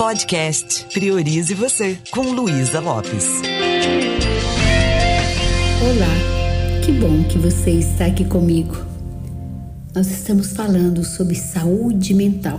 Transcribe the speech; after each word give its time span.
Podcast 0.00 0.86
Priorize 0.94 1.52
Você, 1.52 1.98
com 2.10 2.22
Luísa 2.22 2.80
Lopes. 2.80 3.26
Olá, 5.82 6.80
que 6.82 6.90
bom 6.90 7.22
que 7.24 7.36
você 7.36 7.72
está 7.72 8.06
aqui 8.06 8.24
comigo. 8.24 8.74
Nós 9.94 10.10
estamos 10.10 10.54
falando 10.54 11.04
sobre 11.04 11.34
saúde 11.34 12.14
mental. 12.14 12.58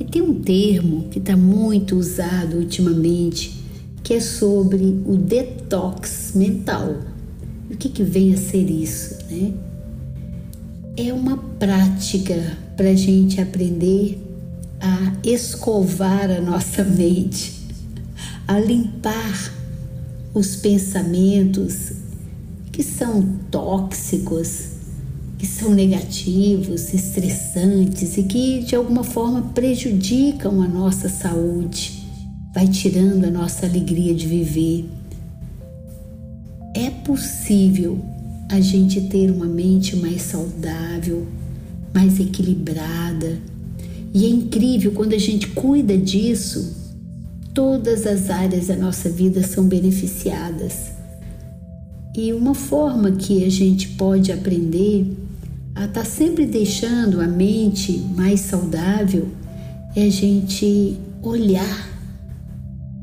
E 0.00 0.04
tem 0.04 0.22
um 0.22 0.40
termo 0.40 1.10
que 1.10 1.18
está 1.18 1.36
muito 1.36 1.96
usado 1.96 2.56
ultimamente, 2.56 3.62
que 4.02 4.14
é 4.14 4.20
sobre 4.20 5.02
o 5.04 5.18
detox 5.18 6.32
mental. 6.34 6.96
O 7.70 7.76
que, 7.76 7.90
que 7.90 8.02
vem 8.02 8.32
a 8.32 8.38
ser 8.38 8.70
isso, 8.70 9.18
né? 9.30 9.52
É 10.96 11.12
uma 11.12 11.36
prática 11.36 12.56
para 12.74 12.88
a 12.88 12.94
gente 12.94 13.38
aprender 13.38 14.27
a 14.80 15.12
escovar 15.24 16.30
a 16.30 16.40
nossa 16.40 16.84
mente, 16.84 17.66
a 18.46 18.58
limpar 18.58 19.52
os 20.34 20.56
pensamentos 20.56 21.92
que 22.72 22.82
são 22.82 23.22
tóxicos, 23.50 24.68
que 25.36 25.46
são 25.46 25.74
negativos, 25.74 26.92
estressantes 26.92 28.16
e 28.16 28.22
que 28.24 28.60
de 28.60 28.74
alguma 28.76 29.04
forma 29.04 29.42
prejudicam 29.54 30.62
a 30.62 30.68
nossa 30.68 31.08
saúde, 31.08 32.04
vai 32.54 32.66
tirando 32.68 33.24
a 33.24 33.30
nossa 33.30 33.66
alegria 33.66 34.14
de 34.14 34.26
viver. 34.26 34.88
É 36.74 36.90
possível 36.90 37.98
a 38.48 38.60
gente 38.60 39.00
ter 39.02 39.30
uma 39.30 39.46
mente 39.46 39.96
mais 39.96 40.22
saudável, 40.22 41.26
mais 41.92 42.18
equilibrada, 42.18 43.38
e 44.18 44.26
é 44.26 44.28
incrível 44.28 44.90
quando 44.90 45.12
a 45.12 45.18
gente 45.18 45.46
cuida 45.46 45.96
disso, 45.96 46.74
todas 47.54 48.04
as 48.04 48.28
áreas 48.28 48.66
da 48.66 48.74
nossa 48.74 49.08
vida 49.08 49.44
são 49.44 49.68
beneficiadas. 49.68 50.90
E 52.16 52.32
uma 52.32 52.52
forma 52.52 53.12
que 53.12 53.44
a 53.44 53.48
gente 53.48 53.90
pode 53.90 54.32
aprender 54.32 55.16
a 55.72 55.84
estar 55.84 56.00
tá 56.00 56.04
sempre 56.04 56.46
deixando 56.46 57.20
a 57.20 57.28
mente 57.28 57.92
mais 58.16 58.40
saudável 58.40 59.28
é 59.94 60.02
a 60.02 60.10
gente 60.10 60.98
olhar 61.22 61.88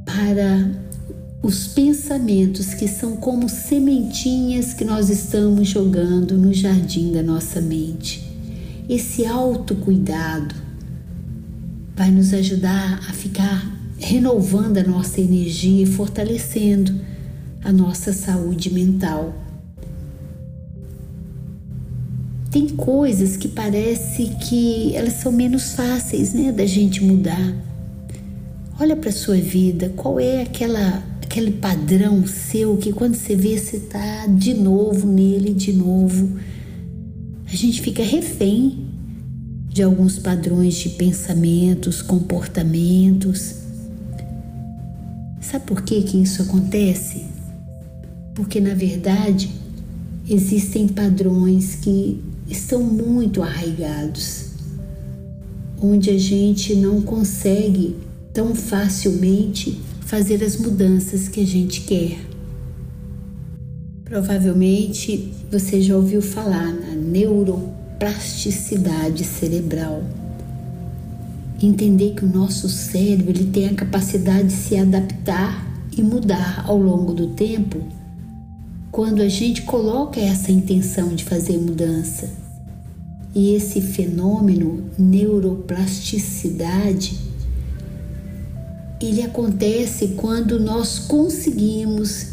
para 0.05 0.69
os 1.41 1.67
pensamentos 1.67 2.73
que 2.73 2.89
são 2.89 3.15
como 3.15 3.47
sementinhas 3.47 4.73
que 4.73 4.83
nós 4.83 5.09
estamos 5.09 5.69
jogando 5.69 6.37
no 6.37 6.53
jardim 6.53 7.13
da 7.13 7.23
nossa 7.23 7.61
mente. 7.61 8.21
Esse 8.89 9.25
autocuidado, 9.25 10.64
vai 11.95 12.11
nos 12.11 12.33
ajudar 12.33 12.99
a 13.07 13.13
ficar 13.13 13.71
renovando 13.97 14.77
a 14.77 14.83
nossa 14.83 15.21
energia 15.21 15.83
e 15.83 15.85
fortalecendo 15.85 16.93
a 17.63 17.71
nossa 17.71 18.11
saúde 18.11 18.71
mental. 18.71 19.33
Tem 22.51 22.67
coisas 22.67 23.35
que 23.37 23.47
parece 23.47 24.27
que 24.47 24.95
elas 24.95 25.13
são 25.13 25.31
menos 25.31 25.73
fáceis, 25.73 26.33
né, 26.33 26.51
da 26.51 26.65
gente 26.65 27.03
mudar. 27.03 27.53
Olha 28.79 28.95
para 28.95 29.11
sua 29.11 29.35
vida, 29.35 29.89
qual 29.95 30.19
é 30.19 30.41
aquela 30.41 31.03
aquele 31.35 31.51
padrão 31.51 32.25
seu 32.25 32.77
que 32.77 32.93
quando 32.93 33.15
você 33.15 33.35
vê 33.35 33.57
você 33.57 33.79
tá 33.79 34.25
de 34.27 34.53
novo 34.53 35.05
nele, 35.05 35.53
de 35.53 35.73
novo. 35.73 36.39
A 37.45 37.55
gente 37.55 37.81
fica 37.81 38.03
refém 38.03 38.84
de 39.75 39.83
alguns 39.83 40.17
padrões 40.17 40.75
de 40.75 40.87
pensamentos, 40.87 42.01
comportamentos. 42.01 43.55
Sabe 45.41 45.65
por 45.65 45.81
que, 45.81 46.01
que 46.03 46.23
isso 46.23 46.41
acontece? 46.43 47.25
Porque 48.33 48.61
na 48.61 48.73
verdade 48.73 49.51
existem 50.29 50.87
padrões 50.87 51.75
que 51.75 52.23
estão 52.47 52.81
muito 52.81 53.43
arraigados, 53.43 54.45
onde 55.81 56.09
a 56.09 56.17
gente 56.17 56.73
não 56.73 57.01
consegue 57.01 57.97
tão 58.31 58.55
facilmente 58.55 59.81
fazer 60.05 60.41
as 60.41 60.55
mudanças 60.55 61.27
que 61.27 61.41
a 61.41 61.45
gente 61.45 61.81
quer. 61.81 62.17
Provavelmente 64.05 65.33
você 65.51 65.81
já 65.81 65.97
ouviu 65.97 66.21
falar 66.21 66.71
na 66.71 66.95
neuro 66.95 67.75
plasticidade 67.99 69.23
cerebral. 69.23 70.03
Entender 71.61 72.15
que 72.15 72.25
o 72.25 72.29
nosso 72.29 72.67
cérebro 72.69 73.31
ele 73.31 73.51
tem 73.51 73.67
a 73.67 73.73
capacidade 73.73 74.47
de 74.49 74.53
se 74.53 74.77
adaptar 74.77 75.65
e 75.95 76.03
mudar 76.03 76.65
ao 76.67 76.77
longo 76.77 77.13
do 77.13 77.27
tempo 77.27 77.81
quando 78.91 79.21
a 79.21 79.27
gente 79.27 79.61
coloca 79.63 80.19
essa 80.19 80.51
intenção 80.51 81.15
de 81.15 81.23
fazer 81.23 81.57
mudança. 81.57 82.29
E 83.33 83.53
esse 83.53 83.81
fenômeno 83.81 84.89
neuroplasticidade 84.97 87.25
ele 89.01 89.21
acontece 89.21 90.09
quando 90.15 90.59
nós 90.59 90.99
conseguimos 90.99 92.27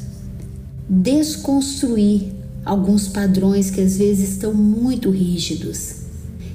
desconstruir 0.88 2.31
alguns 2.64 3.08
padrões 3.08 3.70
que 3.70 3.80
às 3.80 3.96
vezes 3.96 4.30
estão 4.30 4.54
muito 4.54 5.10
rígidos. 5.10 6.02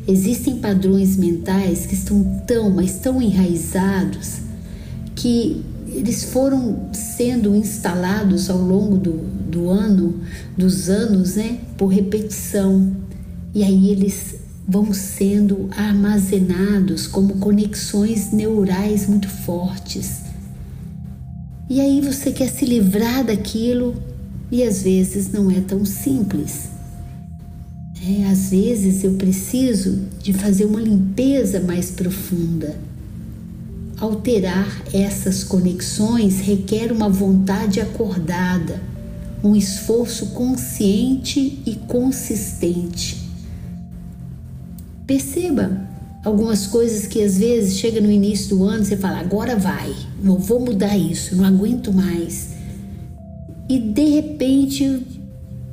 Existem 0.07 0.57
padrões 0.57 1.17
mentais 1.17 1.85
que 1.85 1.93
estão 1.93 2.23
tão, 2.47 2.69
mas 2.69 2.97
tão 2.99 3.21
enraizados 3.21 4.39
que 5.15 5.63
eles 5.87 6.25
foram 6.25 6.89
sendo 6.93 7.55
instalados 7.55 8.49
ao 8.49 8.59
longo 8.59 8.97
do, 8.97 9.13
do 9.49 9.69
ano, 9.69 10.21
dos 10.57 10.89
anos, 10.89 11.35
né, 11.35 11.59
por 11.77 11.87
repetição. 11.87 12.95
E 13.53 13.63
aí 13.63 13.89
eles 13.89 14.35
vão 14.67 14.93
sendo 14.93 15.69
armazenados 15.71 17.07
como 17.07 17.37
conexões 17.37 18.31
neurais 18.31 19.07
muito 19.07 19.27
fortes. 19.27 20.21
E 21.69 21.81
aí 21.81 21.99
você 21.99 22.31
quer 22.31 22.49
se 22.49 22.65
livrar 22.65 23.25
daquilo 23.25 23.95
e 24.51 24.63
às 24.63 24.81
vezes 24.81 25.31
não 25.31 25.51
é 25.51 25.61
tão 25.61 25.85
simples. 25.85 26.69
É, 28.05 28.25
às 28.29 28.51
vezes 28.51 29.03
eu 29.03 29.13
preciso 29.13 30.03
de 30.21 30.31
fazer 30.31 30.65
uma 30.65 30.79
limpeza 30.79 31.59
mais 31.59 31.91
profunda. 31.91 32.75
Alterar 33.99 34.81
essas 34.93 35.43
conexões 35.43 36.39
requer 36.39 36.91
uma 36.91 37.09
vontade 37.09 37.81
acordada, 37.81 38.79
um 39.43 39.55
esforço 39.55 40.27
consciente 40.27 41.59
e 41.65 41.75
consistente. 41.87 43.27
Perceba 45.05 45.87
algumas 46.23 46.67
coisas 46.67 47.07
que 47.07 47.23
às 47.23 47.37
vezes 47.37 47.77
chega 47.77 47.99
no 47.99 48.11
início 48.11 48.49
do 48.55 48.63
ano 48.63 48.85
você 48.85 48.97
fala 48.97 49.19
agora 49.19 49.55
vai, 49.55 49.93
não 50.21 50.37
vou 50.37 50.59
mudar 50.59 50.97
isso, 50.97 51.35
não 51.35 51.45
aguento 51.45 51.91
mais 51.91 52.56
e 53.69 53.79
de 53.79 54.05
repente 54.05 55.03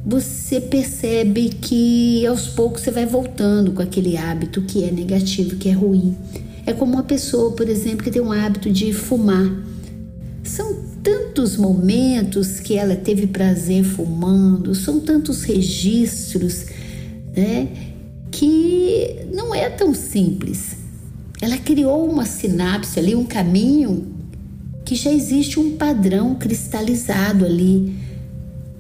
você 0.05 0.61
percebe 0.61 1.49
que 1.49 2.27
aos 2.27 2.47
poucos 2.49 2.83
você 2.83 2.91
vai 2.91 3.07
voltando 3.07 3.73
com 3.73 3.81
aquele 3.81 4.17
hábito 4.17 4.61
que 4.63 4.85
é 4.85 4.91
negativo, 4.91 5.57
que 5.57 5.69
é 5.69 5.73
ruim. 5.73 6.15
É 6.67 6.73
como 6.73 6.93
uma 6.93 7.03
pessoa, 7.03 7.53
por 7.53 7.69
exemplo, 7.69 8.05
que 8.05 8.11
tem 8.11 8.21
um 8.21 8.33
hábito 8.33 8.71
de 8.71 8.93
fumar. 8.93 9.51
São 10.43 10.83
tantos 11.03 11.57
momentos 11.57 12.61
que 12.61 12.77
ela 12.77 12.97
teve 12.97 13.27
prazer 13.27 13.85
fumando, 13.85 14.75
são 14.75 15.01
tantos 15.01 15.43
registros, 15.43 16.67
né? 17.35 17.69
Que 18.31 19.27
não 19.33 19.55
é 19.55 19.71
tão 19.71 19.95
simples. 19.95 20.77
Ela 21.41 21.57
criou 21.57 22.11
uma 22.11 22.27
sinapse 22.27 22.99
ali, 22.99 23.15
um 23.15 23.25
caminho 23.25 24.14
que 24.85 24.95
já 24.95 25.11
existe 25.11 25.59
um 25.59 25.77
padrão 25.77 26.35
cristalizado 26.35 27.45
ali. 27.45 27.97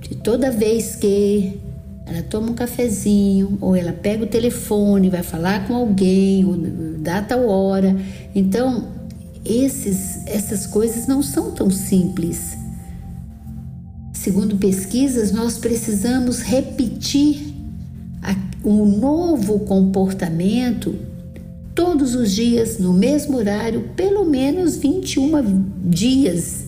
De 0.01 0.15
toda 0.17 0.51
vez 0.51 0.97
que 0.97 1.59
ela 2.06 2.23
toma 2.23 2.51
um 2.51 2.55
cafezinho, 2.55 3.56
ou 3.61 3.75
ela 3.75 3.93
pega 3.93 4.25
o 4.25 4.27
telefone, 4.27 5.09
vai 5.09 5.23
falar 5.23 5.67
com 5.67 5.75
alguém, 5.75 6.45
ou 6.45 6.56
dá 6.99 7.23
tal 7.23 7.49
hora. 7.49 7.97
Então, 8.35 8.89
esses, 9.45 10.27
essas 10.27 10.67
coisas 10.67 11.06
não 11.06 11.23
são 11.23 11.53
tão 11.53 11.71
simples. 11.71 12.56
Segundo 14.12 14.56
pesquisas, 14.56 15.33
nós 15.33 15.56
precisamos 15.56 16.41
repetir 16.41 17.55
um 18.65 18.87
novo 18.87 19.61
comportamento 19.61 20.95
todos 21.84 22.14
os 22.14 22.34
dias, 22.34 22.78
no 22.78 22.94
mesmo 22.94 23.36
horário, 23.36 23.90
pelo 23.94 24.25
menos 24.25 24.76
21 24.76 25.66
dias, 25.84 26.64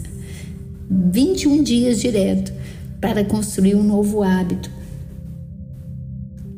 21 0.90 1.62
dias 1.62 1.98
direto, 1.98 2.52
para 3.00 3.24
construir 3.24 3.76
um 3.76 3.82
novo 3.82 4.22
hábito. 4.22 4.70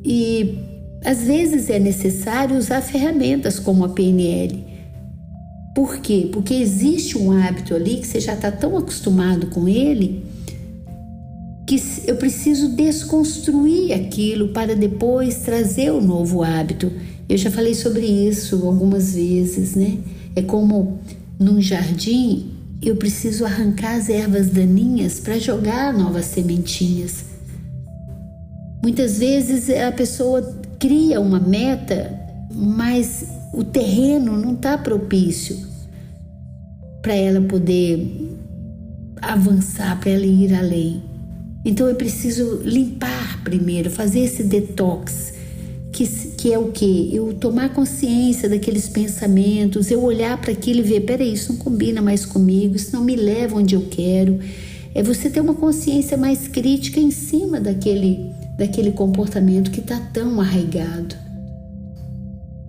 E 0.04 0.58
às 1.04 1.22
vezes 1.22 1.70
é 1.70 1.78
necessário 1.78 2.56
usar 2.56 2.80
ferramentas 2.80 3.60
como 3.60 3.84
a 3.84 3.90
PNL, 3.90 4.66
Por 5.72 5.98
quê? 5.98 6.28
Porque 6.32 6.54
existe 6.54 7.16
um 7.16 7.30
hábito 7.30 7.72
ali 7.72 7.98
que 7.98 8.06
você 8.08 8.18
já 8.18 8.34
está 8.34 8.50
tão 8.50 8.76
acostumado 8.76 9.46
com 9.46 9.68
ele 9.68 10.24
que 11.64 11.80
eu 12.06 12.16
preciso 12.16 12.70
desconstruir 12.70 13.92
aquilo 13.92 14.48
para 14.48 14.74
depois 14.74 15.36
trazer 15.36 15.92
o 15.92 16.00
novo 16.00 16.42
hábito. 16.42 16.90
Eu 17.28 17.36
já 17.36 17.50
falei 17.50 17.74
sobre 17.74 18.06
isso 18.06 18.66
algumas 18.66 19.14
vezes, 19.14 19.74
né? 19.74 19.98
É 20.34 20.42
como 20.42 20.98
num 21.38 21.60
jardim 21.60 22.52
eu 22.80 22.96
preciso 22.96 23.44
arrancar 23.44 23.96
as 23.96 24.08
ervas 24.08 24.50
daninhas 24.50 25.20
para 25.20 25.38
jogar 25.38 25.92
novas 25.92 26.26
sementinhas. 26.26 27.24
Muitas 28.82 29.18
vezes 29.18 29.68
a 29.68 29.92
pessoa 29.92 30.42
cria 30.78 31.20
uma 31.20 31.40
meta, 31.40 32.16
mas 32.54 33.26
o 33.52 33.64
terreno 33.64 34.36
não 34.36 34.54
está 34.54 34.78
propício 34.78 35.58
para 37.02 37.14
ela 37.14 37.40
poder 37.40 38.38
avançar, 39.20 39.98
para 40.00 40.10
ela 40.10 40.24
ir 40.24 40.54
além. 40.54 41.02
Então 41.64 41.88
eu 41.88 41.96
preciso 41.96 42.62
limpar 42.64 43.42
primeiro, 43.42 43.90
fazer 43.90 44.20
esse 44.20 44.44
detox, 44.44 45.34
que, 45.98 46.06
que 46.06 46.52
é 46.52 46.58
o 46.58 46.70
que? 46.70 47.12
Eu 47.12 47.34
tomar 47.34 47.70
consciência 47.74 48.48
daqueles 48.48 48.88
pensamentos, 48.88 49.90
eu 49.90 50.00
olhar 50.00 50.40
para 50.40 50.52
aquilo 50.52 50.78
e 50.78 50.82
ver: 50.84 51.00
peraí, 51.00 51.32
isso 51.32 51.52
não 51.52 51.58
combina 51.58 52.00
mais 52.00 52.24
comigo, 52.24 52.76
isso 52.76 52.94
não 52.94 53.02
me 53.02 53.16
leva 53.16 53.56
onde 53.56 53.74
eu 53.74 53.86
quero. 53.90 54.38
É 54.94 55.02
você 55.02 55.28
ter 55.28 55.40
uma 55.40 55.54
consciência 55.54 56.16
mais 56.16 56.46
crítica 56.46 57.00
em 57.00 57.10
cima 57.10 57.60
daquele, 57.60 58.32
daquele 58.56 58.92
comportamento 58.92 59.72
que 59.72 59.80
está 59.80 59.98
tão 59.98 60.40
arraigado. 60.40 61.16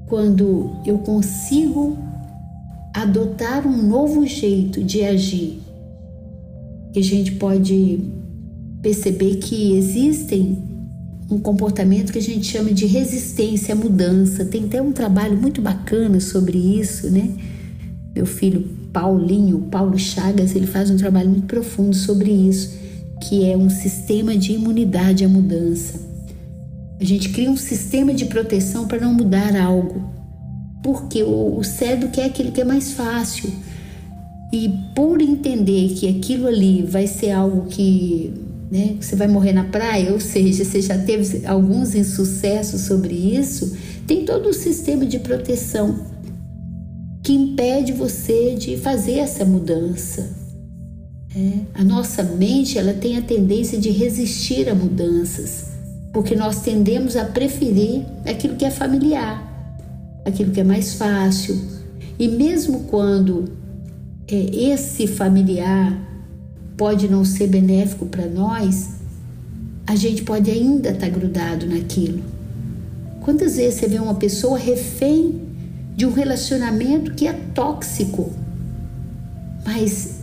Quando 0.08 0.76
eu 0.84 0.98
consigo 0.98 1.98
adotar 2.92 3.68
um 3.68 3.78
novo 3.84 4.26
jeito 4.26 4.84
de 4.84 5.04
agir. 5.04 5.60
E 6.96 7.00
a 7.00 7.04
gente 7.04 7.34
pode 7.34 8.00
perceber 8.82 9.36
que 9.36 9.78
existem 9.78 10.69
um 11.30 11.40
comportamento 11.40 12.12
que 12.12 12.20
a 12.20 12.22
gente 12.22 12.46
chama 12.46 12.72
de 12.72 12.86
resistência 12.86 13.74
à 13.74 13.78
mudança. 13.78 14.46
Tem 14.46 14.66
até 14.66 14.82
um 14.82 14.92
trabalho 14.92 15.38
muito 15.38 15.62
bacana 15.62 16.20
sobre 16.20 16.58
isso, 16.58 17.10
né? 17.10 17.30
Meu 18.16 18.26
filho 18.26 18.68
Paulinho, 18.92 19.68
Paulo 19.72 19.98
Chagas, 19.98 20.56
ele 20.56 20.68
faz 20.68 20.90
um 20.90 20.98
trabalho 20.98 21.30
muito 21.30 21.46
profundo 21.46 21.96
sobre 21.96 22.32
isso, 22.32 22.78
que 23.22 23.46
é 23.46 23.56
um 23.56 23.70
sistema 23.70 24.36
de 24.36 24.54
imunidade 24.54 25.24
à 25.24 25.30
mudança. 25.30 26.00
A 27.00 27.04
gente 27.04 27.30
cria 27.30 27.50
um 27.50 27.58
sistema 27.58 28.14
de 28.14 28.26
proteção 28.26 28.88
para 28.88 29.00
não 29.00 29.14
mudar 29.14 29.56
algo 29.56 30.20
porque 30.82 31.24
o, 31.24 31.58
o 31.58 31.64
cérebro 31.64 32.10
quer 32.10 32.26
aquilo 32.26 32.52
que 32.52 32.62
é 32.62 32.66
mais 32.66 32.94
fácil. 32.94 33.52
E 34.52 34.70
por 34.96 35.22
entender 35.22 35.94
que 35.94 36.08
aquilo 36.08 36.48
ali 36.48 36.84
vai 36.84 37.06
ser 37.06 37.32
algo 37.32 37.68
que 37.68 38.34
né, 38.72 38.98
você 39.00 39.16
vai 39.16 39.28
morrer 39.28 39.54
na 39.54 39.66
praia, 39.66 40.12
ou 40.12 40.20
seja, 40.20 40.64
você 40.64 40.82
já 40.82 40.98
teve 40.98 41.46
alguns 41.46 41.96
insucessos 41.96 42.82
sobre 42.82 43.14
isso, 43.14 43.76
tem 44.06 44.26
todo 44.26 44.50
o 44.50 44.54
sistema 44.54 45.06
de 45.06 45.20
proteção 45.20 46.08
que 47.24 47.34
impede 47.34 47.92
você 47.92 48.56
de 48.56 48.78
fazer 48.78 49.20
essa 49.20 49.44
mudança. 49.44 50.38
É, 51.36 51.52
a 51.74 51.84
nossa 51.84 52.24
mente 52.24 52.78
ela 52.78 52.94
tem 52.94 53.18
a 53.18 53.22
tendência 53.22 53.78
de 53.78 53.90
resistir 53.90 54.70
a 54.70 54.76
mudanças, 54.76 55.66
porque 56.12 56.36
nós 56.36 56.62
tendemos 56.62 57.16
a 57.16 57.26
preferir 57.26 58.04
aquilo 58.26 58.56
que 58.56 58.66
é 58.66 58.72
familiar 58.72 59.50
aquilo 60.26 60.52
que 60.52 60.60
é 60.60 60.64
mais 60.64 60.94
fácil. 60.94 61.60
E 62.18 62.28
mesmo 62.28 62.82
quando 62.86 63.46
é, 64.28 64.36
esse 64.36 65.08
familiar 65.08 65.98
pode 66.80 67.08
não 67.08 67.24
ser 67.24 67.48
benéfico 67.48 68.06
para 68.06 68.26
nós, 68.26 68.92
a 69.86 69.96
gente 69.96 70.24
pode 70.24 70.50
ainda 70.50 70.90
estar 70.90 71.08
tá 71.08 71.10
grudado 71.10 71.68
naquilo. 71.68 72.24
Quantas 73.22 73.58
vezes 73.58 73.80
você 73.80 73.88
vê 73.88 74.00
uma 74.00 74.16
pessoa 74.16 74.58
refém 74.58 75.42
de 75.96 76.06
um 76.06 76.12
relacionamento 76.12 77.14
que 77.14 77.28
é 77.28 77.34
tóxico, 77.54 78.32
mas 79.66 80.22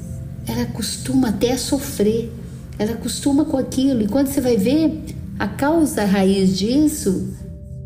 ela 0.48 0.64
costuma 0.66 1.28
até 1.28 1.56
sofrer, 1.56 2.32
ela 2.78 2.94
costuma 2.94 3.44
com 3.44 3.58
aquilo, 3.58 4.02
e 4.02 4.08
quando 4.08 4.28
você 4.28 4.40
vai 4.40 4.56
ver 4.56 5.04
a 5.38 5.46
causa 5.46 6.02
a 6.02 6.06
raiz 6.06 6.58
disso 6.58 7.36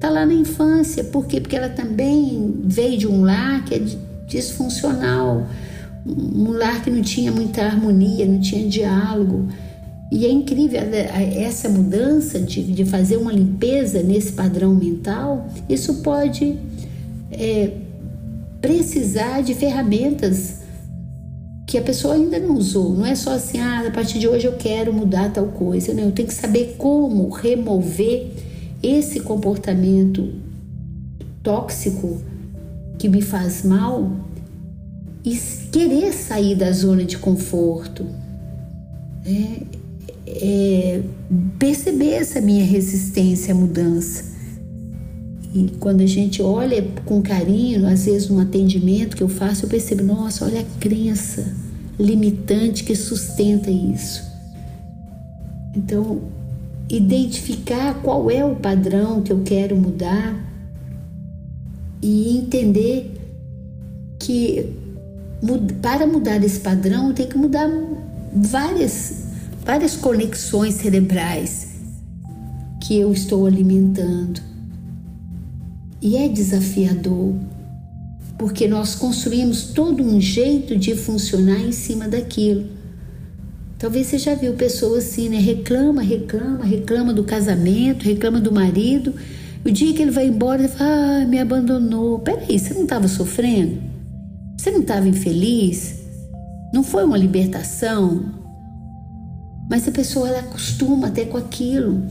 Está 0.01 0.09
lá 0.09 0.25
na 0.25 0.33
infância. 0.33 1.05
Por 1.05 1.27
quê? 1.27 1.43
Porque 1.43 1.55
ela 1.55 1.69
também 1.69 2.63
veio 2.65 2.97
de 2.97 3.07
um 3.07 3.23
lar 3.23 3.63
que 3.67 3.75
é 3.75 3.83
disfuncional, 4.27 5.47
um 6.07 6.53
lar 6.53 6.83
que 6.83 6.91
não 6.91 7.03
tinha 7.03 7.31
muita 7.31 7.63
harmonia, 7.63 8.27
não 8.27 8.41
tinha 8.41 8.69
diálogo. 8.69 9.49
E 10.11 10.27
é 10.27 10.31
incrível 10.31 10.81
essa 11.37 11.69
mudança 11.69 12.41
de, 12.41 12.63
de 12.63 12.85
fazer 12.85 13.17
uma 13.17 13.33
limpeza 13.33 14.03
nesse 14.03 14.33
padrão 14.33 14.75
mental. 14.75 15.47
Isso 15.69 16.03
pode 16.03 16.59
é, 17.31 17.71
precisar 18.61 19.43
de 19.43 19.55
ferramentas 19.55 20.61
que 21.65 21.79
a 21.79 21.83
pessoa 21.83 22.15
ainda 22.15 22.41
não 22.41 22.57
usou. 22.57 22.93
Não 22.93 23.07
é 23.07 23.15
só 23.15 23.35
assim, 23.35 23.61
ah, 23.61 23.85
a 23.87 23.91
partir 23.93 24.19
de 24.19 24.27
hoje 24.27 24.47
eu 24.47 24.55
quero 24.55 24.93
mudar 24.93 25.33
tal 25.33 25.47
coisa. 25.47 25.95
Não, 25.95 26.05
eu 26.05 26.13
tenho 26.13 26.27
que 26.27 26.35
saber 26.35 26.75
como 26.77 27.29
remover 27.29 28.33
esse 28.83 29.21
comportamento 29.21 30.35
tóxico 31.41 32.21
que 32.99 33.09
me 33.09 33.23
faz 33.23 33.63
mal 33.63 34.11
e 35.25 35.37
querer 35.71 36.13
sair 36.13 36.55
da 36.55 36.73
zona 36.73 37.05
de 37.05 37.19
conforto. 37.19 38.07
É, 39.25 39.81
é, 40.27 41.03
perceber 41.59 42.11
essa 42.11 42.41
minha 42.41 42.65
resistência 42.65 43.53
à 43.53 43.57
mudança. 43.57 44.31
E 45.53 45.69
quando 45.81 46.01
a 46.01 46.07
gente 46.07 46.41
olha 46.41 46.83
com 47.05 47.21
carinho, 47.21 47.87
às 47.87 48.05
vezes 48.05 48.29
no 48.29 48.41
atendimento 48.41 49.17
que 49.17 49.23
eu 49.23 49.29
faço, 49.29 49.65
eu 49.65 49.69
percebo, 49.69 50.05
nossa, 50.05 50.45
olha 50.45 50.61
a 50.61 50.79
crença 50.79 51.53
limitante 51.99 52.85
que 52.85 52.95
sustenta 52.95 53.71
isso. 53.71 54.23
Então, 55.77 56.23
identificar 56.89 58.01
qual 58.03 58.31
é 58.31 58.45
o 58.45 58.57
padrão 58.57 59.23
que 59.23 59.33
eu 59.33 59.43
quero 59.43 59.77
mudar 59.77 60.35
e 62.03 62.39
entender 62.39 63.13
que 64.19 64.80
para 65.81 66.07
mudar 66.07 66.43
esse 66.45 66.61
padrão 66.61 67.13
tenho 67.13 67.29
que 67.29 67.39
mudar 67.39 67.71
várias, 68.35 69.25
várias 69.65 69.97
conexões 69.97 70.75
cerebrais 70.75 71.69
que 72.81 72.99
eu 72.99 73.13
estou 73.13 73.47
alimentando. 73.47 74.41
E 76.03 76.17
é 76.17 76.29
desafiador, 76.29 77.35
porque 78.39 78.67
nós 78.67 78.95
construímos 78.95 79.65
todo 79.65 80.03
um 80.03 80.21
jeito 80.21 80.77
de 80.77 80.95
funcionar 80.95 81.61
em 81.61 81.73
cima 81.73 82.09
daquilo. 82.09 82.67
Talvez 83.79 84.09
você 84.09 84.19
já 84.19 84.35
viu 84.35 84.55
pessoas 84.55 85.05
assim, 85.05 85.29
né? 85.29 85.39
Reclama, 85.39 86.03
reclama, 86.03 86.65
reclama 86.65 87.15
do 87.15 87.25
casamento, 87.25 88.05
reclama 88.05 88.41
do 88.41 88.53
marido. 88.53 89.15
O 89.65 89.71
dia 89.71 89.93
que 89.95 90.03
ele 90.03 90.11
vai 90.11 90.27
embora, 90.27 90.63
ele 90.63 90.69
fala, 90.69 91.23
ah, 91.23 91.27
me 91.27 91.39
abandonou. 91.39 92.19
Peraí, 92.19 92.59
você 92.59 92.75
não 92.75 92.83
estava 92.83 93.09
sofrendo? 93.09 93.79
Você 94.61 94.71
não 94.71 94.81
estava 94.81 95.09
infeliz? 95.09 95.95
Não 96.71 96.85
foi 96.85 97.03
uma 97.03 97.17
libertação? 97.17 98.27
Mas 99.71 99.89
a 99.89 99.91
pessoa 99.91 100.29
ela 100.29 100.41
acostuma 100.41 101.07
até 101.07 101.25
com 101.25 101.39
aquilo. 101.39 102.03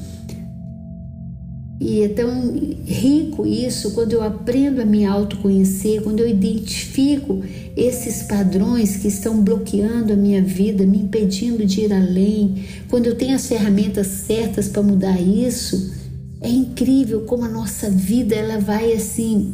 E 1.80 2.02
é 2.02 2.10
tão 2.10 2.52
rico 2.88 3.46
isso 3.46 3.92
quando 3.92 4.14
eu 4.14 4.24
aprendo 4.24 4.82
a 4.82 4.86
me 4.86 5.06
autoconhecer, 5.06 6.02
quando 6.02 6.22
eu 6.22 6.28
identifico 6.28 7.40
esses 7.78 8.24
padrões 8.24 8.98
que 8.98 9.10
estão 9.10 9.44
bloqueando 9.44 10.14
a 10.14 10.16
minha 10.16 10.42
vida, 10.42 10.88
me 10.88 11.04
impedindo 11.04 11.64
de 11.68 11.82
ir 11.82 11.94
além, 11.94 12.66
quando 12.90 13.06
eu 13.06 13.16
tenho 13.16 13.36
as 13.36 13.46
ferramentas 13.46 14.08
certas 14.08 14.68
para 14.68 14.82
mudar 14.82 15.22
isso. 15.22 15.94
É 16.42 16.50
incrível 16.50 17.22
como 17.26 17.46
a 17.46 17.48
nossa 17.48 17.92
vida 17.92 18.34
ela 18.34 18.58
vai 18.58 18.92
assim 18.94 19.54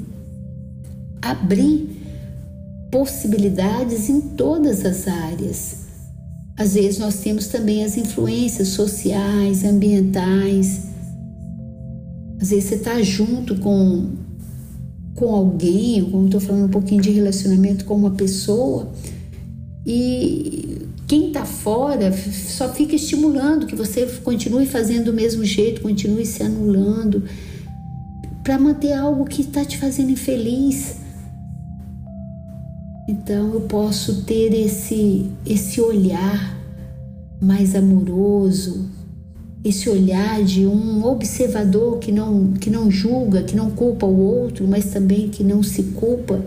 abrir 1.22 2.05
possibilidades 2.96 4.08
em 4.08 4.22
todas 4.22 4.86
as 4.86 5.06
áreas. 5.06 5.80
Às 6.58 6.76
vezes 6.76 6.98
nós 6.98 7.16
temos 7.20 7.48
também 7.48 7.84
as 7.84 7.98
influências 7.98 8.70
sociais, 8.70 9.66
ambientais, 9.66 10.84
às 12.42 12.52
vezes 12.52 12.70
você 12.70 12.76
está 12.76 13.02
junto 13.02 13.58
com, 13.58 14.12
com 15.14 15.36
alguém, 15.36 16.10
como 16.10 16.28
estou 16.28 16.40
falando 16.40 16.68
um 16.68 16.70
pouquinho 16.70 17.02
de 17.02 17.12
relacionamento 17.12 17.84
com 17.84 17.96
uma 17.96 18.12
pessoa, 18.12 18.94
e 19.86 20.88
quem 21.06 21.28
está 21.28 21.44
fora 21.44 22.14
só 22.14 22.70
fica 22.70 22.96
estimulando 22.96 23.68
que 23.68 23.76
você 23.76 24.06
continue 24.24 24.66
fazendo 24.66 25.08
do 25.08 25.14
mesmo 25.14 25.44
jeito, 25.44 25.82
continue 25.82 26.26
se 26.26 26.42
anulando, 26.44 27.26
para 28.42 28.58
manter 28.58 28.94
algo 28.94 29.26
que 29.26 29.42
está 29.42 29.66
te 29.66 29.78
fazendo 29.78 30.12
infeliz. 30.12 31.04
Então 33.08 33.54
eu 33.54 33.62
posso 33.62 34.24
ter 34.24 34.54
esse 34.54 35.30
esse 35.46 35.80
olhar 35.80 36.58
mais 37.40 37.76
amoroso, 37.76 38.90
esse 39.64 39.88
olhar 39.90 40.44
de 40.44 40.66
um 40.66 41.06
observador 41.06 42.00
que 42.00 42.12
não 42.12 42.54
que 42.54 42.70
não 42.70 42.90
julga, 42.90 43.44
que 43.44 43.56
não 43.56 43.70
culpa 43.70 44.08
o 44.08 44.20
outro, 44.20 44.68
mas 44.68 44.86
também 44.86 45.30
que 45.30 45.44
não 45.44 45.62
se 45.62 45.84
culpa, 45.84 46.44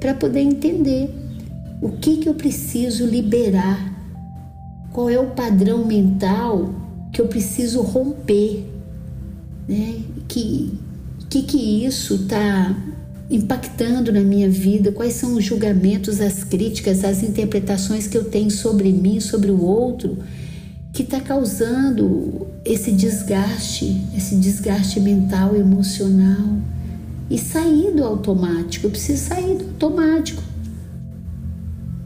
para 0.00 0.14
poder 0.14 0.40
entender 0.40 1.10
o 1.82 1.90
que 1.90 2.16
que 2.16 2.28
eu 2.28 2.34
preciso 2.34 3.04
liberar. 3.04 3.92
Qual 4.90 5.10
é 5.10 5.18
o 5.18 5.30
padrão 5.30 5.84
mental 5.84 6.70
que 7.12 7.20
eu 7.20 7.26
preciso 7.26 7.82
romper, 7.82 8.64
né? 9.68 10.00
Que 10.28 10.72
que 11.28 11.42
que 11.42 11.84
isso 11.84 12.14
está 12.14 12.74
impactando 13.30 14.12
na 14.12 14.20
minha 14.20 14.48
vida, 14.48 14.92
quais 14.92 15.14
são 15.14 15.34
os 15.34 15.44
julgamentos, 15.44 16.20
as 16.20 16.44
críticas, 16.44 17.04
as 17.04 17.22
interpretações 17.22 18.06
que 18.06 18.16
eu 18.16 18.24
tenho 18.24 18.50
sobre 18.50 18.92
mim, 18.92 19.18
sobre 19.20 19.50
o 19.50 19.62
outro, 19.62 20.18
que 20.92 21.02
está 21.02 21.20
causando 21.20 22.46
esse 22.64 22.92
desgaste, 22.92 24.00
esse 24.16 24.36
desgaste 24.36 25.00
mental, 25.00 25.56
emocional. 25.56 26.56
E 27.30 27.38
sair 27.38 27.90
do 27.92 28.04
automático, 28.04 28.86
eu 28.86 28.90
preciso 28.90 29.28
sair 29.28 29.56
do 29.56 29.64
automático. 29.64 30.42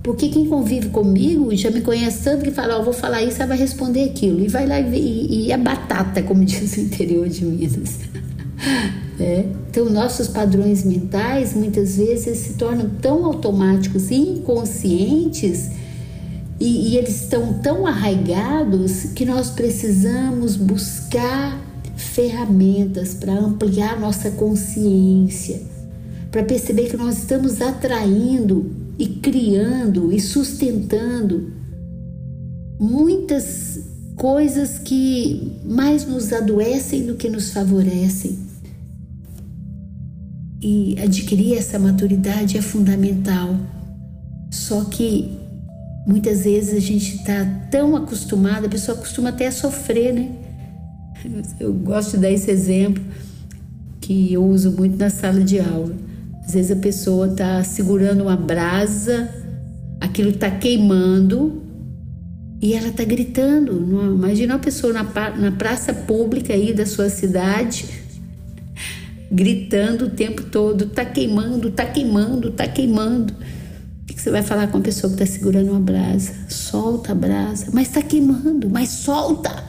Porque 0.02 0.28
quem 0.28 0.46
convive 0.46 0.88
comigo 0.88 1.54
já 1.54 1.70
me 1.70 1.82
conhece 1.82 2.24
tanto 2.24 2.44
que 2.44 2.50
fala, 2.50 2.76
ó, 2.76 2.80
oh, 2.80 2.84
vou 2.84 2.94
falar 2.94 3.22
isso, 3.22 3.36
ela 3.42 3.48
vai 3.48 3.58
responder 3.58 4.04
aquilo. 4.04 4.40
E 4.40 4.48
vai 4.48 4.66
lá 4.66 4.80
e, 4.80 4.96
e, 4.96 5.46
e 5.46 5.52
é 5.52 5.58
batata, 5.58 6.22
como 6.22 6.42
diz 6.46 6.76
o 6.76 6.80
interior 6.80 7.28
de 7.28 7.44
Minas. 7.44 7.98
É. 9.20 9.46
Então, 9.68 9.90
nossos 9.90 10.28
padrões 10.28 10.84
mentais 10.84 11.52
muitas 11.52 11.96
vezes 11.96 12.38
se 12.38 12.54
tornam 12.54 12.88
tão 13.00 13.24
automáticos 13.24 14.10
e 14.10 14.14
inconscientes 14.14 15.70
e, 16.60 16.90
e 16.90 16.96
eles 16.96 17.22
estão 17.22 17.54
tão 17.54 17.86
arraigados 17.86 19.04
que 19.14 19.24
nós 19.24 19.50
precisamos 19.50 20.56
buscar 20.56 21.60
ferramentas 21.96 23.14
para 23.14 23.32
ampliar 23.32 23.98
nossa 23.98 24.30
consciência, 24.30 25.62
para 26.30 26.44
perceber 26.44 26.88
que 26.88 26.96
nós 26.96 27.18
estamos 27.18 27.60
atraindo 27.60 28.70
e 28.98 29.06
criando 29.06 30.12
e 30.12 30.20
sustentando 30.20 31.52
muitas 32.78 33.80
coisas 34.16 34.78
que 34.78 35.58
mais 35.64 36.06
nos 36.06 36.32
adoecem 36.32 37.04
do 37.04 37.14
que 37.14 37.28
nos 37.28 37.52
favorecem. 37.52 38.47
E 40.60 40.96
adquirir 41.00 41.56
essa 41.56 41.78
maturidade 41.78 42.58
é 42.58 42.62
fundamental. 42.62 43.54
Só 44.50 44.84
que 44.84 45.38
muitas 46.06 46.44
vezes 46.44 46.74
a 46.76 46.80
gente 46.80 47.16
está 47.16 47.44
tão 47.70 47.94
acostumada, 47.94 48.66
a 48.66 48.70
pessoa 48.70 48.98
costuma 48.98 49.28
até 49.28 49.50
sofrer, 49.50 50.12
né? 50.12 50.30
Eu 51.60 51.72
gosto 51.72 52.12
de 52.12 52.22
dar 52.22 52.30
esse 52.30 52.50
exemplo 52.50 53.02
que 54.00 54.32
eu 54.32 54.44
uso 54.44 54.72
muito 54.72 54.96
na 54.96 55.10
sala 55.10 55.40
de 55.40 55.60
aula. 55.60 55.94
Às 56.44 56.54
vezes 56.54 56.70
a 56.70 56.76
pessoa 56.76 57.28
está 57.28 57.62
segurando 57.62 58.22
uma 58.22 58.36
brasa, 58.36 59.28
aquilo 60.00 60.30
está 60.30 60.50
queimando 60.50 61.62
e 62.60 62.72
ela 62.74 62.88
está 62.88 63.04
gritando. 63.04 63.78
Imagina 64.16 64.54
uma 64.54 64.60
pessoa 64.60 64.92
na 64.92 65.52
praça 65.52 65.92
pública 65.92 66.52
aí 66.54 66.72
da 66.72 66.86
sua 66.86 67.10
cidade 67.10 68.07
gritando 69.30 70.06
o 70.06 70.10
tempo 70.10 70.44
todo: 70.44 70.86
tá 70.86 71.04
queimando, 71.04 71.70
tá 71.70 71.86
queimando, 71.86 72.50
tá 72.50 72.66
queimando. 72.66 73.34
O 74.02 74.06
que 74.06 74.20
você 74.20 74.30
vai 74.30 74.42
falar 74.42 74.68
com 74.68 74.78
a 74.78 74.80
pessoa 74.80 75.12
que 75.14 75.22
está 75.22 75.38
segurando 75.38 75.70
uma 75.70 75.80
brasa? 75.80 76.32
Solta 76.48 77.12
a 77.12 77.14
brasa, 77.14 77.66
mas 77.72 77.88
está 77.88 78.02
queimando, 78.02 78.68
mas 78.68 78.88
solta. 78.88 79.64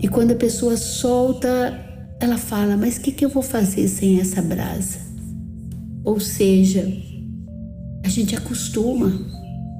E 0.00 0.08
quando 0.08 0.32
a 0.32 0.36
pessoa 0.36 0.76
solta, 0.76 1.48
ela 2.20 2.38
fala: 2.38 2.76
Mas 2.76 2.96
o 2.96 3.00
que, 3.00 3.12
que 3.12 3.24
eu 3.24 3.28
vou 3.28 3.42
fazer 3.42 3.88
sem 3.88 4.20
essa 4.20 4.40
brasa? 4.40 4.98
Ou 6.04 6.20
seja, 6.20 6.86
a 8.04 8.08
gente 8.08 8.36
acostuma, 8.36 9.12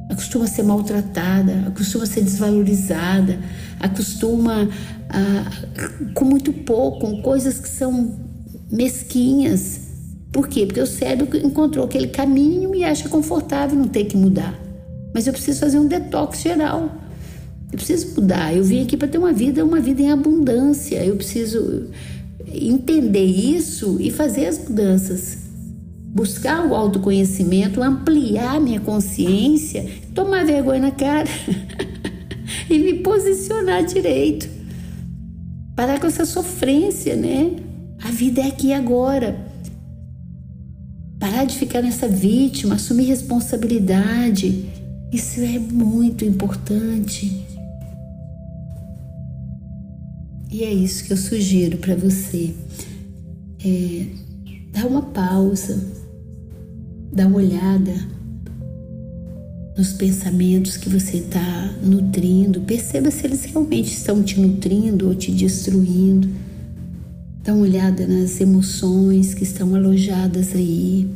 acostuma 0.08 0.44
a 0.44 0.48
ser 0.48 0.62
maltratada, 0.62 1.64
acostuma 1.66 2.04
a 2.04 2.06
ser 2.06 2.22
desvalorizada, 2.22 3.38
acostuma 3.80 4.68
a, 5.08 6.12
com 6.14 6.25
muito 6.25 6.52
pouco, 6.52 7.00
com 7.00 7.22
coisas 7.22 7.58
que 7.58 7.68
são 7.68 8.14
mesquinhas. 8.70 9.80
Por 10.32 10.48
quê? 10.48 10.66
Porque 10.66 10.80
o 10.80 10.86
cérebro 10.86 11.36
encontrou 11.38 11.84
aquele 11.84 12.08
caminho 12.08 12.75
e 12.75 12.84
acha 12.84 13.08
confortável 13.08 13.78
não 13.78 13.88
ter 13.88 14.04
que 14.04 14.16
mudar. 14.16 14.54
Mas 15.14 15.26
eu 15.26 15.32
preciso 15.32 15.60
fazer 15.60 15.78
um 15.78 15.86
detox 15.86 16.40
geral. 16.40 16.90
Eu 17.72 17.78
preciso 17.78 18.20
mudar. 18.20 18.54
Eu 18.54 18.62
vim 18.62 18.82
aqui 18.82 18.96
para 18.96 19.08
ter 19.08 19.18
uma 19.18 19.32
vida, 19.32 19.64
uma 19.64 19.80
vida 19.80 20.02
em 20.02 20.10
abundância. 20.10 21.02
Eu 21.04 21.16
preciso 21.16 21.86
entender 22.52 23.25
isso 23.25 23.96
e 23.98 24.10
fazer 24.10 24.46
as 24.46 24.58
mudanças. 24.58 25.45
Buscar 26.16 26.66
o 26.66 26.75
autoconhecimento, 26.75 27.82
ampliar 27.82 28.58
minha 28.58 28.80
consciência, 28.80 29.87
tomar 30.14 30.46
vergonha 30.46 30.80
na 30.80 30.90
cara 30.90 31.28
e 32.70 32.78
me 32.78 32.94
posicionar 33.00 33.85
direito. 33.85 34.49
Parar 35.76 36.00
com 36.00 36.06
essa 36.06 36.25
sofrência, 36.25 37.14
né? 37.14 37.56
A 38.02 38.11
vida 38.11 38.40
é 38.40 38.46
aqui 38.46 38.73
agora. 38.73 39.38
Parar 41.18 41.44
de 41.44 41.58
ficar 41.58 41.82
nessa 41.82 42.08
vítima, 42.08 42.76
assumir 42.76 43.04
responsabilidade. 43.04 44.70
Isso 45.12 45.42
é 45.42 45.58
muito 45.58 46.25
importante. 46.25 47.44
E 50.50 50.64
é 50.64 50.73
isso 50.73 51.04
que 51.04 51.12
eu 51.12 51.18
sugiro 51.18 51.76
para 51.76 51.94
você. 51.94 52.54
É, 53.62 54.06
dá 54.73 54.87
uma 54.87 55.02
pausa, 55.02 56.05
dá 57.12 57.26
uma 57.26 57.38
olhada 57.38 57.92
nos 59.76 59.92
pensamentos 59.92 60.76
que 60.76 60.88
você 60.88 61.18
está 61.18 61.75
nutrindo. 61.82 62.62
Perceba 62.62 63.10
se 63.10 63.26
eles 63.26 63.44
realmente 63.44 63.92
estão 63.92 64.22
te 64.22 64.40
nutrindo 64.40 65.08
ou 65.08 65.14
te 65.14 65.30
destruindo. 65.30 66.28
Dá 67.44 67.52
uma 67.52 67.62
olhada 67.62 68.06
nas 68.06 68.40
emoções 68.40 69.34
que 69.34 69.44
estão 69.44 69.75
alojadas 69.75 70.54
aí. 70.54 71.08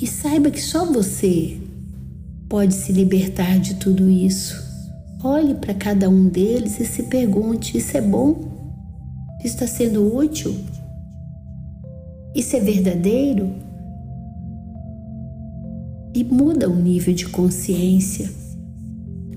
E 0.00 0.06
saiba 0.06 0.50
que 0.50 0.62
só 0.62 0.84
você 0.84 1.58
pode 2.48 2.74
se 2.74 2.92
libertar 2.92 3.58
de 3.58 3.74
tudo 3.74 4.08
isso. 4.08 4.62
Olhe 5.22 5.54
para 5.54 5.74
cada 5.74 6.08
um 6.08 6.28
deles 6.28 6.78
e 6.78 6.84
se 6.84 7.04
pergunte: 7.04 7.78
isso 7.78 7.96
é 7.96 8.00
bom? 8.00 8.54
Isso 9.44 9.54
está 9.54 9.66
sendo 9.66 10.14
útil? 10.14 10.54
Isso 12.34 12.56
é 12.56 12.60
verdadeiro? 12.60 13.64
e 16.14 16.22
muda 16.22 16.70
o 16.70 16.76
nível 16.76 17.12
de 17.12 17.26
consciência. 17.26 18.30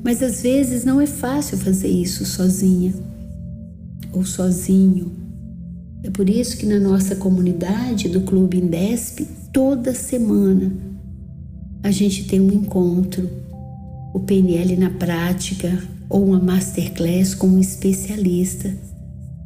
Mas 0.04 0.22
às 0.22 0.44
vezes 0.44 0.86
não 0.86 1.02
é 1.02 1.08
fácil 1.08 1.58
fazer 1.58 1.88
isso 1.88 2.24
sozinha 2.24 2.94
ou 4.14 4.24
sozinho. 4.24 5.12
É 6.04 6.10
por 6.12 6.30
isso 6.30 6.56
que 6.56 6.66
na 6.66 6.80
nossa 6.80 7.16
comunidade 7.16 8.08
do 8.08 8.22
Clube 8.22 8.58
Indesp, 8.58 9.28
toda 9.52 9.94
semana 9.94 10.72
a 11.82 11.90
gente 11.90 12.26
tem 12.26 12.40
um 12.40 12.52
encontro, 12.52 13.28
o 14.14 14.20
PNL 14.20 14.78
na 14.78 14.92
prática 14.92 15.82
ou 16.08 16.26
uma 16.26 16.40
masterclass 16.40 17.34
com 17.34 17.48
um 17.48 17.60
especialista 17.60 18.72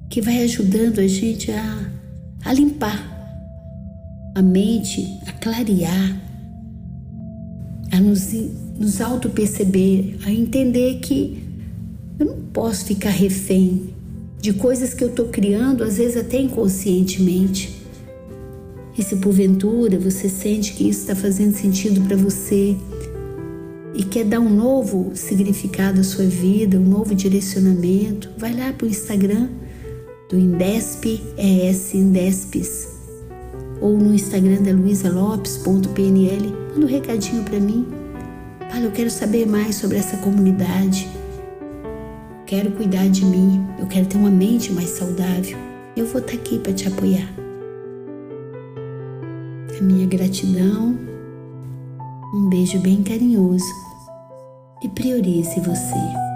que 0.10 0.22
vai 0.22 0.44
ajudando 0.44 1.00
a 1.00 1.08
gente 1.08 1.50
a, 1.52 1.90
a 2.44 2.54
limpar 2.54 3.11
a 4.36 4.42
mente, 4.42 5.20
a 5.28 5.32
clarear 5.34 6.22
a 7.92 8.00
nos, 8.00 8.32
nos 8.80 9.02
auto-perceber, 9.02 10.18
a 10.26 10.32
entender 10.32 11.00
que 11.00 11.44
eu 12.18 12.26
não 12.26 12.38
posso 12.54 12.86
ficar 12.86 13.10
refém 13.10 13.94
de 14.40 14.54
coisas 14.54 14.94
que 14.94 15.04
eu 15.04 15.10
estou 15.10 15.28
criando, 15.28 15.84
às 15.84 15.98
vezes 15.98 16.18
até 16.18 16.40
inconscientemente. 16.40 17.82
E 18.98 19.04
se 19.04 19.16
porventura 19.18 20.00
você 20.00 20.28
sente 20.28 20.74
que 20.74 20.88
isso 20.88 21.02
está 21.02 21.16
fazendo 21.16 21.56
sentido 21.56 22.02
para 22.02 22.18
você 22.18 22.76
e 23.94 24.04
quer 24.04 24.26
dar 24.26 24.40
um 24.40 24.50
novo 24.50 25.12
significado 25.16 26.00
à 26.00 26.04
sua 26.04 26.26
vida, 26.26 26.78
um 26.78 26.86
novo 26.86 27.14
direcionamento, 27.14 28.30
vai 28.38 28.54
lá 28.54 28.72
para 28.74 28.86
o 28.86 28.90
Instagram 28.90 29.50
do 30.30 30.38
Indesp, 30.38 31.22
ES 31.38 31.94
Indespes, 31.94 32.91
ou 33.82 33.98
no 33.98 34.14
Instagram 34.14 34.62
da 34.62 34.72
luisalopes.pnl 34.72 36.62
Manda 36.72 36.86
um 36.86 36.90
recadinho 36.90 37.44
para 37.44 37.60
mim. 37.60 37.86
Fala, 38.70 38.86
eu 38.86 38.92
quero 38.92 39.10
saber 39.10 39.46
mais 39.46 39.76
sobre 39.76 39.98
essa 39.98 40.16
comunidade. 40.18 41.10
Quero 42.46 42.72
cuidar 42.72 43.10
de 43.10 43.26
mim. 43.26 43.66
Eu 43.78 43.88
quero 43.88 44.06
ter 44.06 44.18
uma 44.18 44.30
mente 44.30 44.72
mais 44.72 44.90
saudável. 44.92 45.58
Eu 45.98 46.06
vou 46.06 46.22
estar 46.22 46.32
tá 46.32 46.38
aqui 46.38 46.60
para 46.60 46.72
te 46.72 46.88
apoiar. 46.88 47.28
A 49.78 49.84
minha 49.84 50.08
gratidão, 50.08 50.98
um 52.34 52.50
beijo 52.50 52.80
bem 52.80 53.04
carinhoso 53.04 53.66
e 54.82 54.88
priorize 54.88 55.60
você. 55.60 56.31